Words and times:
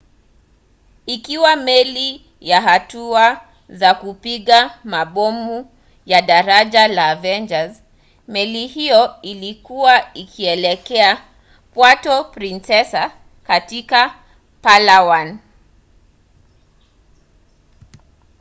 ikiwa 1.05 1.55
meli 1.55 2.25
ya 2.39 2.61
hatua 2.61 3.41
za 3.69 3.93
kupinga 3.93 4.79
mabomu 4.83 5.71
ya 6.05 6.21
daraja 6.21 6.87
la 6.87 7.09
avenger 7.09 7.75
meli 8.27 8.67
hiyo 8.67 9.15
ilikuwa 9.21 10.13
ikielekea 10.13 11.25
puerto 11.73 12.23
princesa 12.23 13.11
katika 13.43 14.15
palawan 14.61 15.39